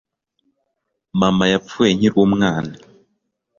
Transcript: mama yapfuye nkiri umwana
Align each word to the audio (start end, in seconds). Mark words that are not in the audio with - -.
mama 1.19 1.45
yapfuye 1.53 1.91
nkiri 1.97 2.15
umwana 2.27 2.73